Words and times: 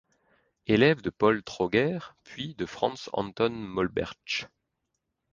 Élève 0.65 1.01
de 1.03 1.11
Paul 1.11 1.43
Troger, 1.43 1.99
puis 2.23 2.55
de 2.55 2.65
Franz 2.65 3.07
Anton 3.13 3.51
Maulbertsch. 3.51 4.47